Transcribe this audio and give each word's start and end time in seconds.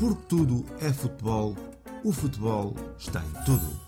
Porque 0.00 0.22
tudo 0.28 0.64
é 0.80 0.90
futebol, 0.94 1.54
o 2.02 2.10
futebol 2.10 2.74
está 2.96 3.22
em 3.22 3.44
tudo. 3.44 3.80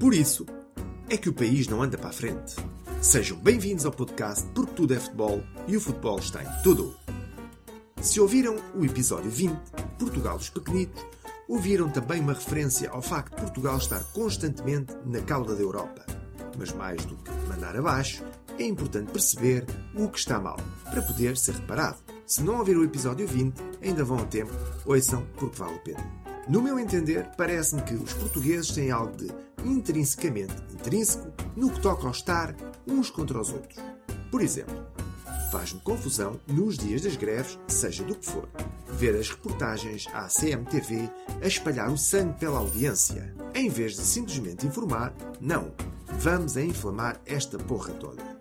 Por 0.00 0.12
isso 0.12 0.44
é 1.08 1.16
que 1.16 1.28
o 1.28 1.32
país 1.32 1.68
não 1.68 1.84
anda 1.84 1.96
para 1.96 2.10
a 2.10 2.12
frente. 2.12 2.56
Sejam 3.00 3.38
bem-vindos 3.38 3.86
ao 3.86 3.92
podcast 3.92 4.44
Porque 4.52 4.72
tudo 4.72 4.92
é 4.92 4.98
futebol 4.98 5.40
e 5.68 5.76
o 5.76 5.80
futebol 5.80 6.18
está 6.18 6.42
em 6.42 6.62
tudo. 6.64 6.96
Se 8.02 8.20
ouviram 8.20 8.56
o 8.74 8.84
episódio 8.84 9.30
20, 9.30 9.56
Portugal 10.00 10.36
dos 10.36 10.50
Pequenitos, 10.50 11.00
ouviram 11.48 11.88
também 11.90 12.20
uma 12.20 12.32
referência 12.32 12.90
ao 12.90 13.00
facto 13.00 13.36
de 13.36 13.42
Portugal 13.42 13.78
estar 13.78 14.02
constantemente 14.12 14.92
na 15.06 15.20
cauda 15.20 15.54
da 15.54 15.62
Europa. 15.62 16.04
Mas 16.58 16.72
mais 16.72 17.04
do 17.04 17.14
que 17.14 17.30
mandar 17.48 17.76
abaixo, 17.76 18.24
é 18.58 18.64
importante 18.64 19.12
perceber 19.12 19.66
o 19.94 20.08
que 20.08 20.18
está 20.18 20.38
mal, 20.38 20.56
para 20.84 21.02
poder 21.02 21.36
ser 21.36 21.54
reparado. 21.54 21.98
Se 22.26 22.42
não 22.42 22.58
ouviram 22.58 22.80
o 22.80 22.84
episódio 22.84 23.26
20, 23.26 23.54
ainda 23.82 24.04
vão 24.04 24.18
a 24.18 24.24
tempo, 24.26 24.52
ouçam 24.86 25.26
porque 25.36 25.58
vale 25.58 25.76
a 25.76 25.80
pena. 25.80 26.24
No 26.48 26.60
meu 26.60 26.78
entender, 26.78 27.30
parece-me 27.36 27.82
que 27.82 27.94
os 27.94 28.12
portugueses 28.12 28.70
têm 28.70 28.90
algo 28.90 29.16
de 29.16 29.30
intrinsecamente 29.64 30.54
intrínseco 30.72 31.32
no 31.56 31.70
que 31.70 31.80
toca 31.80 32.04
ao 32.04 32.10
estar 32.10 32.54
uns 32.86 33.10
contra 33.10 33.40
os 33.40 33.50
outros. 33.50 33.78
Por 34.30 34.42
exemplo, 34.42 34.86
faz-me 35.50 35.80
confusão 35.80 36.38
nos 36.46 36.76
dias 36.76 37.02
das 37.02 37.16
greves, 37.16 37.58
seja 37.66 38.04
do 38.04 38.14
que 38.14 38.26
for, 38.26 38.48
ver 38.90 39.16
as 39.16 39.30
reportagens 39.30 40.06
à 40.12 40.28
CMTV 40.28 41.08
a 41.42 41.46
espalhar 41.46 41.90
o 41.90 41.96
sangue 41.96 42.38
pela 42.38 42.58
audiência, 42.58 43.34
em 43.54 43.68
vez 43.68 43.94
de 43.94 44.02
simplesmente 44.02 44.66
informar, 44.66 45.14
não, 45.40 45.72
vamos 46.18 46.56
a 46.56 46.62
inflamar 46.62 47.20
esta 47.24 47.56
porra 47.56 47.92
toda. 47.94 48.33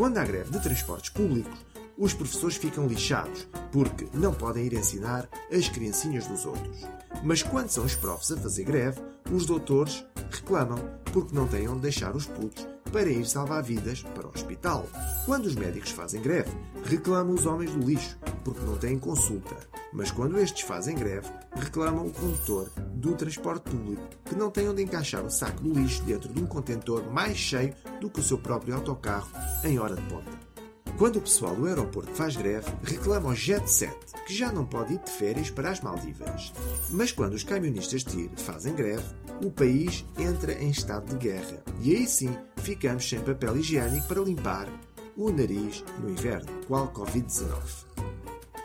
Quando 0.00 0.16
há 0.16 0.24
greve 0.24 0.50
de 0.50 0.62
transportes 0.62 1.10
públicos, 1.10 1.58
os 1.98 2.14
professores 2.14 2.56
ficam 2.56 2.86
lixados 2.86 3.46
porque 3.70 4.08
não 4.14 4.32
podem 4.32 4.64
ir 4.64 4.72
ensinar 4.72 5.28
as 5.52 5.68
criancinhas 5.68 6.26
dos 6.26 6.46
outros. 6.46 6.86
Mas 7.22 7.42
quando 7.42 7.68
são 7.68 7.84
os 7.84 7.94
profs 7.94 8.32
a 8.32 8.36
fazer 8.38 8.64
greve, 8.64 8.98
os 9.30 9.44
doutores 9.44 10.02
reclamam 10.30 10.78
porque 11.12 11.34
não 11.34 11.46
têm 11.46 11.68
onde 11.68 11.82
deixar 11.82 12.16
os 12.16 12.24
putos 12.24 12.66
para 12.90 13.10
ir 13.10 13.26
salvar 13.26 13.62
vidas 13.62 14.00
para 14.00 14.26
o 14.26 14.30
hospital. 14.30 14.88
Quando 15.26 15.44
os 15.44 15.54
médicos 15.54 15.90
fazem 15.90 16.22
greve, 16.22 16.50
reclamam 16.82 17.34
os 17.34 17.44
homens 17.44 17.70
do 17.70 17.86
lixo 17.86 18.18
porque 18.42 18.64
não 18.64 18.78
têm 18.78 18.98
consulta. 18.98 19.54
Mas 19.92 20.10
quando 20.10 20.38
estes 20.38 20.62
fazem 20.62 20.94
greve, 20.94 21.28
reclamam 21.54 22.06
o 22.06 22.12
condutor 22.12 22.70
do 22.94 23.14
transporte 23.14 23.70
público 23.70 24.08
que 24.24 24.36
não 24.36 24.50
tem 24.50 24.68
onde 24.68 24.82
encaixar 24.82 25.24
o 25.24 25.30
saco 25.30 25.62
do 25.62 25.72
lixo 25.72 26.02
dentro 26.04 26.32
de 26.32 26.40
um 26.40 26.46
contentor 26.46 27.10
mais 27.10 27.36
cheio 27.36 27.74
do 28.00 28.08
que 28.08 28.20
o 28.20 28.22
seu 28.22 28.38
próprio 28.38 28.74
autocarro 28.74 29.30
em 29.64 29.78
hora 29.78 29.96
de 29.96 30.02
ponta. 30.02 30.30
Quando 30.96 31.16
o 31.16 31.22
pessoal 31.22 31.56
do 31.56 31.66
aeroporto 31.66 32.12
faz 32.12 32.36
greve, 32.36 32.70
reclama 32.82 33.30
ao 33.30 33.34
Jet 33.34 33.68
Set 33.70 33.96
que 34.26 34.34
já 34.34 34.52
não 34.52 34.66
pode 34.66 34.94
ir 34.94 34.98
de 34.98 35.10
férias 35.10 35.50
para 35.50 35.70
as 35.70 35.80
Maldivas. 35.80 36.52
Mas 36.90 37.10
quando 37.10 37.34
os 37.34 37.42
camionistas 37.42 38.04
TIR 38.04 38.30
fazem 38.36 38.74
greve, 38.74 39.02
o 39.42 39.50
país 39.50 40.04
entra 40.18 40.52
em 40.52 40.70
estado 40.70 41.08
de 41.08 41.16
guerra. 41.16 41.64
E 41.80 41.96
aí 41.96 42.06
sim 42.06 42.36
ficamos 42.58 43.08
sem 43.08 43.18
papel 43.20 43.56
higiênico 43.56 44.06
para 44.06 44.20
limpar 44.20 44.68
o 45.16 45.30
nariz 45.30 45.82
no 45.98 46.10
inverno, 46.10 46.52
qual 46.68 46.92
Covid-19. 46.92 47.50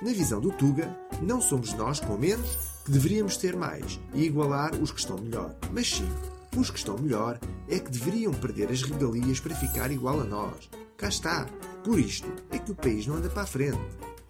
Na 0.02 0.12
visão 0.12 0.42
do 0.42 0.52
Tuga, 0.52 0.94
não 1.22 1.42
somos 1.42 1.74
nós 1.74 2.00
com 2.00 2.18
menos 2.18 2.58
que 2.84 2.92
deveríamos 2.92 3.38
ter 3.38 3.56
mais 3.56 4.00
e 4.14 4.24
igualar 4.24 4.76
os 4.76 4.92
que 4.92 5.00
estão 5.00 5.18
melhor. 5.18 5.56
Mas 5.72 5.90
sim, 5.90 6.10
os 6.56 6.70
que 6.70 6.78
estão 6.78 6.98
melhor 6.98 7.40
é 7.68 7.80
que 7.80 7.92
deveriam 7.92 8.34
perder 8.34 8.70
as 8.72 8.82
regalias 8.84 9.40
para 9.40 9.56
ficar 9.56 9.92
igual 9.92 10.22
a 10.22 10.24
nós. 10.24 10.70
Cá 10.98 11.10
está. 11.10 11.46
Por 11.84 12.00
isto 12.00 12.28
é 12.52 12.58
que 12.58 12.72
o 12.72 12.76
país 12.76 13.06
não 13.06 13.16
anda 13.16 13.30
para 13.30 13.44
a 13.44 13.48
frente. 13.48 13.80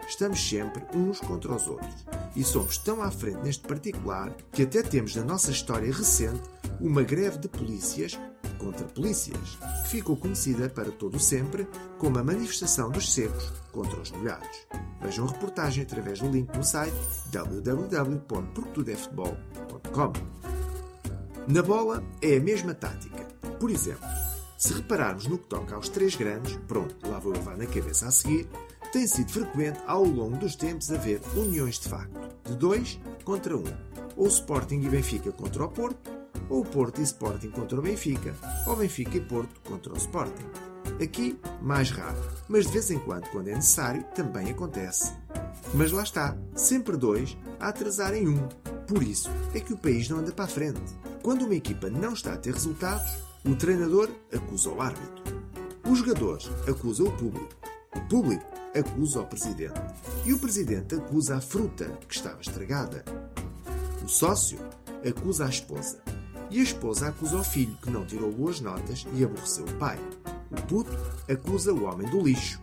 Estamos 0.07 0.47
sempre 0.47 0.83
uns 0.95 1.19
contra 1.19 1.53
os 1.53 1.67
outros. 1.67 2.05
E 2.35 2.43
somos 2.43 2.77
tão 2.77 3.01
à 3.01 3.09
frente 3.09 3.43
neste 3.43 3.67
particular 3.67 4.35
que 4.51 4.63
até 4.63 4.81
temos 4.81 5.15
na 5.15 5.23
nossa 5.23 5.51
história 5.51 5.91
recente 5.91 6.41
uma 6.79 7.03
greve 7.03 7.37
de 7.39 7.47
polícias 7.47 8.19
contra 8.55 8.85
polícias, 8.85 9.57
ficou 9.87 10.17
conhecida 10.17 10.69
para 10.69 10.91
todo 10.91 11.19
sempre 11.19 11.67
como 11.97 12.17
a 12.17 12.23
manifestação 12.23 12.89
dos 12.89 13.13
secos 13.13 13.51
contra 13.71 13.99
os 13.99 14.11
molhados. 14.11 14.65
Vejam 15.01 15.25
a 15.25 15.31
reportagem 15.31 15.83
através 15.83 16.19
do 16.19 16.29
link 16.29 16.55
no 16.55 16.63
site 16.63 16.95
www.portudefutebol.com. 17.31 20.13
Na 21.47 21.61
bola 21.61 22.03
é 22.21 22.37
a 22.37 22.39
mesma 22.39 22.73
tática. 22.73 23.23
Por 23.59 23.69
exemplo, 23.69 24.07
se 24.57 24.73
repararmos 24.73 25.27
no 25.27 25.37
que 25.37 25.47
toca 25.47 25.75
aos 25.75 25.89
três 25.89 26.15
grandes, 26.15 26.57
pronto, 26.67 26.95
lá 27.07 27.19
vou 27.19 27.33
levar 27.33 27.57
na 27.57 27.65
cabeça 27.65 28.07
a 28.07 28.11
seguir, 28.11 28.47
tem 28.91 29.05
sido 29.05 29.31
frequente 29.31 29.79
ao 29.85 30.03
longo 30.03 30.37
dos 30.37 30.55
tempos 30.55 30.91
haver 30.91 31.21
uniões 31.35 31.79
de 31.79 31.89
facto, 31.89 32.19
de 32.49 32.55
dois 32.55 32.99
contra 33.23 33.55
um, 33.55 33.63
ou 34.15 34.27
Sporting 34.27 34.81
e 34.81 34.89
Benfica 34.89 35.31
contra 35.31 35.65
o 35.65 35.69
Porto, 35.69 36.14
ou 36.49 36.63
Porto 36.63 37.01
e 37.01 37.03
Sporting 37.03 37.49
contra 37.49 37.79
o 37.79 37.81
Benfica, 37.81 38.35
ou 38.67 38.75
Benfica 38.75 39.17
e 39.17 39.21
Porto 39.21 39.59
contra 39.67 39.93
o 39.93 39.97
Sporting. 39.97 40.45
Aqui, 41.01 41.39
mais 41.61 41.89
raro, 41.89 42.17
mas 42.47 42.65
de 42.65 42.73
vez 42.73 42.91
em 42.91 42.99
quando, 42.99 43.27
quando 43.29 43.47
é 43.47 43.55
necessário, 43.55 44.03
também 44.15 44.49
acontece. 44.49 45.11
Mas 45.73 45.91
lá 45.91 46.03
está, 46.03 46.37
sempre 46.55 46.95
dois 46.95 47.37
a 47.59 47.69
atrasarem 47.69 48.27
um. 48.27 48.47
Por 48.87 49.01
isso 49.01 49.29
é 49.53 49.59
que 49.59 49.73
o 49.73 49.77
país 49.77 50.07
não 50.07 50.19
anda 50.19 50.31
para 50.31 50.45
a 50.45 50.47
frente. 50.47 50.79
Quando 51.23 51.45
uma 51.45 51.55
equipa 51.55 51.89
não 51.89 52.13
está 52.13 52.33
a 52.33 52.37
ter 52.37 52.53
resultados, 52.53 53.17
o 53.43 53.55
treinador 53.55 54.09
acusa 54.33 54.69
o 54.69 54.81
árbitro. 54.81 55.23
Os 55.89 55.99
jogadores 55.99 56.49
acusam 56.67 57.07
o 57.07 57.11
público. 57.11 57.49
O 57.95 57.99
público 58.01 58.45
acusa 58.77 59.21
o 59.21 59.25
presidente. 59.25 59.79
E 60.25 60.33
o 60.33 60.39
presidente 60.39 60.95
acusa 60.95 61.37
a 61.37 61.41
fruta 61.41 61.85
que 62.07 62.15
estava 62.15 62.41
estragada. 62.41 63.03
O 64.03 64.07
sócio 64.07 64.59
acusa 65.07 65.45
a 65.45 65.49
esposa. 65.49 66.14
E 66.49 66.59
a 66.59 66.63
esposa 66.63 67.07
acusa 67.07 67.37
o 67.37 67.43
filho 67.43 67.77
que 67.81 67.89
não 67.89 68.05
tirou 68.05 68.31
boas 68.31 68.59
notas 68.59 69.05
e 69.13 69.23
aborreceu 69.23 69.65
o 69.65 69.73
pai. 69.73 69.99
O 70.51 70.61
puto 70.63 70.91
acusa 71.29 71.73
o 71.73 71.83
homem 71.83 72.07
do 72.09 72.21
lixo. 72.21 72.61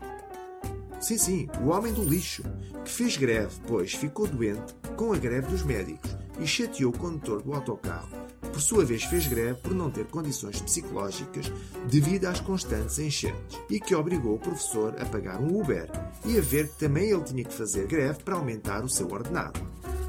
Sim, 1.00 1.18
sim, 1.18 1.48
o 1.60 1.68
homem 1.68 1.92
do 1.92 2.04
lixo, 2.04 2.44
que 2.84 2.90
fez 2.90 3.16
greve, 3.16 3.54
pois 3.66 3.92
ficou 3.92 4.26
doente 4.26 4.72
com 4.96 5.12
a 5.12 5.18
greve 5.18 5.48
dos 5.48 5.64
médicos 5.64 6.16
e 6.38 6.46
chateou 6.46 6.92
o 6.92 6.96
condutor 6.96 7.42
do 7.42 7.52
autocarro, 7.52 8.08
por 8.40 8.60
sua 8.60 8.84
vez 8.84 9.02
fez 9.04 9.26
greve 9.26 9.60
por 9.60 9.74
não 9.74 9.90
ter 9.90 10.06
condições 10.06 10.60
psicológicas 10.60 11.50
devido 11.88 12.26
às 12.26 12.40
constantes 12.40 12.98
enchentes 12.98 13.58
e 13.68 13.80
que 13.80 13.94
obrigou 13.94 14.36
o 14.36 14.38
professor 14.38 14.94
a 15.00 15.04
pagar 15.04 15.40
um 15.40 15.60
Uber 15.60 15.90
e 16.24 16.38
a 16.38 16.40
ver 16.40 16.68
que 16.68 16.78
também 16.78 17.10
ele 17.10 17.24
tinha 17.24 17.44
que 17.44 17.52
fazer 17.54 17.86
greve 17.86 18.22
para 18.22 18.36
aumentar 18.36 18.84
o 18.84 18.88
seu 18.88 19.10
ordenado. 19.10 19.60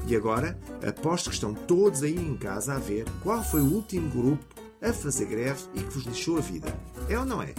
E 0.06 0.14
agora, 0.14 0.58
aposto 0.86 1.30
que 1.30 1.34
estão 1.34 1.54
todos 1.54 2.02
aí 2.02 2.16
em 2.16 2.36
casa 2.36 2.74
a 2.74 2.78
ver 2.78 3.06
qual 3.22 3.42
foi 3.42 3.60
o 3.60 3.72
último 3.72 4.10
grupo 4.10 4.44
a 4.82 4.92
fazer 4.92 5.26
greve 5.26 5.62
e 5.74 5.80
que 5.80 5.94
vos 5.94 6.04
lixou 6.04 6.36
a 6.36 6.40
vida. 6.40 6.76
É 7.08 7.18
ou 7.18 7.24
não 7.24 7.40
é? 7.42 7.54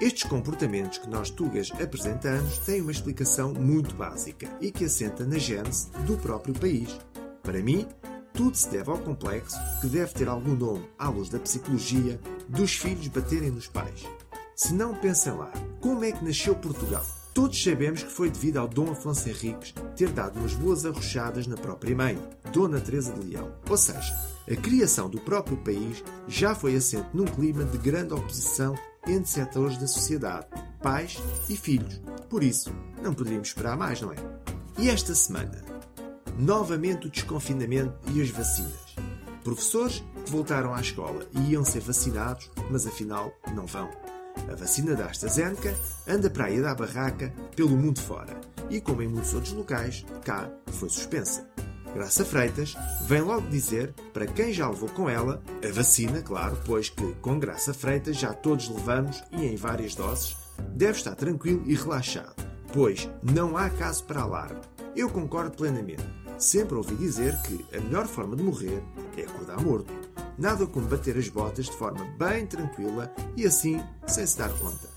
Estes 0.00 0.24
comportamentos 0.24 0.98
que 0.98 1.08
nós 1.08 1.30
tugas 1.30 1.70
apresentamos 1.80 2.58
têm 2.58 2.80
uma 2.80 2.92
explicação 2.92 3.52
muito 3.52 3.94
básica 3.94 4.48
e 4.60 4.70
que 4.70 4.84
assenta 4.84 5.24
na 5.24 5.38
gênese 5.38 5.90
do 6.06 6.16
próprio 6.16 6.54
país. 6.54 6.98
Para 7.42 7.60
mim, 7.60 7.86
tudo 8.32 8.56
se 8.56 8.68
deve 8.70 8.90
ao 8.90 8.98
complexo, 8.98 9.56
que 9.80 9.88
deve 9.88 10.12
ter 10.12 10.28
algum 10.28 10.54
nome 10.54 10.88
à 10.98 11.08
luz 11.08 11.28
da 11.28 11.38
psicologia, 11.38 12.20
dos 12.48 12.74
filhos 12.74 13.08
baterem 13.08 13.50
nos 13.50 13.66
pais. 13.66 14.04
Se 14.54 14.72
não 14.72 14.94
pensem 14.94 15.32
lá, 15.32 15.52
como 15.80 16.04
é 16.04 16.12
que 16.12 16.24
nasceu 16.24 16.54
Portugal? 16.54 17.04
Todos 17.34 17.62
sabemos 17.62 18.02
que 18.02 18.12
foi 18.12 18.30
devido 18.30 18.58
ao 18.58 18.68
Dom 18.68 18.90
Afonso 18.90 19.26
Henriques 19.26 19.74
ter 19.96 20.10
dado 20.10 20.38
umas 20.38 20.52
boas 20.52 20.84
arrochadas 20.84 21.46
na 21.46 21.56
própria 21.56 21.96
mãe, 21.96 22.18
Dona 22.52 22.78
Teresa 22.78 23.12
de 23.14 23.26
Leão. 23.26 23.50
Ou 23.70 23.76
seja, 23.76 24.14
a 24.50 24.56
criação 24.56 25.08
do 25.08 25.18
próprio 25.18 25.56
país 25.56 26.04
já 26.28 26.54
foi 26.54 26.76
assente 26.76 27.08
num 27.14 27.24
clima 27.24 27.64
de 27.64 27.78
grande 27.78 28.12
oposição 28.12 28.74
entre 29.06 29.30
setores 29.30 29.78
da 29.78 29.86
sociedade, 29.86 30.46
pais 30.82 31.18
e 31.48 31.56
filhos. 31.56 32.00
Por 32.28 32.42
isso, 32.44 32.70
não 33.02 33.14
poderíamos 33.14 33.48
esperar 33.48 33.78
mais, 33.78 34.00
não 34.02 34.12
é? 34.12 34.16
E 34.78 34.90
esta 34.90 35.14
semana, 35.14 35.64
novamente 36.38 37.06
o 37.06 37.10
desconfinamento 37.10 37.94
e 38.12 38.20
as 38.20 38.28
vacinas. 38.28 38.94
Professores 39.42 40.04
que 40.24 40.30
voltaram 40.30 40.74
à 40.74 40.80
escola 40.80 41.26
e 41.32 41.52
iam 41.52 41.64
ser 41.64 41.80
vacinados, 41.80 42.50
mas 42.70 42.86
afinal 42.86 43.32
não 43.54 43.66
vão. 43.66 43.90
A 44.50 44.54
vacina 44.54 44.94
da 44.94 45.06
AstraZeneca 45.06 45.74
anda 46.06 46.30
para 46.30 46.46
aí 46.46 46.60
da 46.60 46.74
barraca 46.74 47.32
pelo 47.54 47.76
mundo 47.76 48.00
fora 48.00 48.40
e, 48.70 48.80
como 48.80 49.02
em 49.02 49.08
muitos 49.08 49.34
outros 49.34 49.52
locais, 49.52 50.04
cá 50.24 50.50
foi 50.66 50.88
suspensa. 50.88 51.46
Graça 51.94 52.24
Freitas 52.24 52.74
vem 53.06 53.20
logo 53.20 53.48
dizer 53.48 53.94
para 54.14 54.26
quem 54.26 54.52
já 54.52 54.68
levou 54.68 54.88
com 54.88 55.10
ela 55.10 55.42
a 55.62 55.72
vacina, 55.72 56.22
claro, 56.22 56.58
pois 56.64 56.88
que 56.88 57.12
com 57.20 57.38
Graça 57.38 57.74
Freitas 57.74 58.16
já 58.16 58.32
todos 58.32 58.68
levamos 58.68 59.22
e 59.30 59.44
em 59.44 59.56
várias 59.56 59.94
doses, 59.94 60.36
deve 60.74 60.98
estar 60.98 61.14
tranquilo 61.14 61.62
e 61.66 61.74
relaxado, 61.74 62.34
pois 62.72 63.10
não 63.22 63.56
há 63.56 63.68
caso 63.68 64.04
para 64.04 64.22
alarme. 64.22 64.60
Eu 64.96 65.10
concordo 65.10 65.56
plenamente. 65.56 66.04
Sempre 66.38 66.76
ouvi 66.76 66.94
dizer 66.96 67.36
que 67.42 67.64
a 67.76 67.80
melhor 67.80 68.06
forma 68.06 68.34
de 68.34 68.42
morrer 68.42 68.82
é 69.16 69.22
acordar 69.22 69.60
morto. 69.60 69.92
Nada 70.38 70.66
como 70.66 70.88
bater 70.88 71.16
as 71.16 71.28
botas 71.28 71.66
de 71.66 71.76
forma 71.76 72.04
bem 72.18 72.46
tranquila 72.46 73.12
e 73.36 73.46
assim 73.46 73.82
sem 74.06 74.26
se 74.26 74.38
dar 74.38 74.50
conta. 74.58 74.88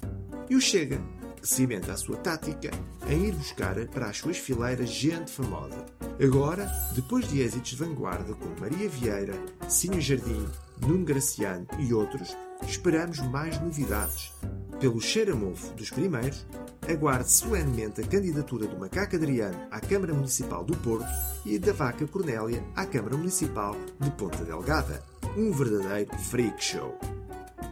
E 0.50 0.56
o 0.56 0.62
Chega, 0.62 1.00
que 1.42 1.48
cimenta 1.48 1.94
a 1.94 1.98
sua 1.98 2.18
tática 2.18 2.72
em 3.08 3.26
ir 3.26 3.34
buscar 3.34 3.76
para 3.88 4.08
as 4.08 4.18
suas 4.18 4.38
fileiras 4.38 4.90
gente 4.90 5.32
famosa. 5.32 5.86
Agora, 6.24 6.66
depois 6.96 7.28
de 7.28 7.42
êxitos 7.42 7.72
de 7.72 7.76
vanguarda 7.76 8.34
como 8.34 8.60
Maria 8.60 8.90
Vieira, 8.90 9.36
Sinho 9.68 10.02
Jardim, 10.02 10.48
Nuno 10.82 11.06
Graciano 11.06 11.68
e 11.78 11.94
outros, 11.94 12.36
esperamos 12.64 13.20
mais 13.20 13.60
novidades. 13.62 14.34
Pelo 14.80 15.00
cheiramofo 15.00 15.74
dos 15.74 15.90
primeiros, 15.90 16.46
aguarde 16.88 17.32
solenemente 17.32 18.02
a 18.02 18.08
candidatura 18.08 18.68
do 18.68 18.78
Macaco 18.78 19.16
Adriano 19.16 19.68
à 19.72 19.80
Câmara 19.80 20.14
Municipal 20.14 20.64
do 20.64 20.76
Porto 20.78 21.08
e 21.46 21.58
da 21.58 21.74
Vaca 21.74 22.06
Cornélia 22.08 22.64
à 22.76 22.86
Câmara 22.86 23.18
Municipal 23.18 23.76
de 24.00 24.12
Ponta 24.12 24.44
Delgada. 24.44 25.04
Um 25.38 25.52
verdadeiro 25.52 26.18
freak 26.18 26.64
show. 26.64 26.98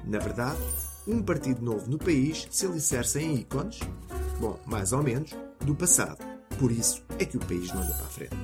Na 0.05 0.19
verdade, 0.19 0.59
um 1.07 1.21
partido 1.21 1.61
novo 1.61 1.89
no 1.89 1.97
país 1.97 2.45
se 2.51 2.65
alicerça 2.65 3.21
em 3.21 3.35
ícones, 3.35 3.79
bom, 4.39 4.59
mais 4.65 4.91
ou 4.91 5.01
menos, 5.01 5.31
do 5.61 5.73
passado. 5.73 6.17
Por 6.59 6.69
isso 6.71 7.01
é 7.19 7.25
que 7.25 7.37
o 7.37 7.39
país 7.39 7.73
não 7.73 7.81
anda 7.81 7.93
para 7.93 8.05
a 8.05 8.09
frente. 8.09 8.35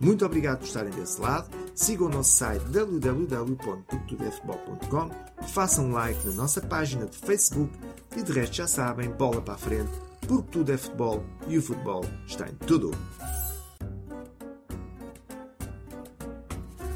Muito 0.00 0.26
obrigado 0.26 0.58
por 0.58 0.66
estarem 0.66 0.92
desse 0.92 1.20
lado. 1.20 1.48
Sigam 1.74 2.08
o 2.08 2.10
nosso 2.10 2.34
site 2.36 2.64
www.portudefutebol.com, 2.64 5.10
façam 5.48 5.86
um 5.86 5.92
like 5.92 6.26
na 6.26 6.32
nossa 6.34 6.60
página 6.60 7.06
de 7.06 7.16
Facebook 7.16 7.72
e 8.16 8.22
de 8.22 8.32
resto 8.32 8.56
já 8.56 8.66
sabem, 8.66 9.08
bola 9.10 9.40
para 9.40 9.54
a 9.54 9.58
frente, 9.58 9.92
porque 10.26 10.50
tudo 10.50 10.72
é 10.72 10.76
futebol 10.76 11.24
e 11.48 11.56
o 11.58 11.62
futebol 11.62 12.04
está 12.26 12.48
em 12.48 12.54
tudo. 12.54 12.90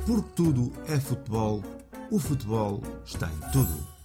Porque 0.09 0.31
tudo 0.37 0.73
é 0.87 0.99
futebol, 0.99 1.63
o 2.11 2.19
futebol 2.19 2.83
está 3.05 3.31
em 3.31 3.53
tudo. 3.53 3.98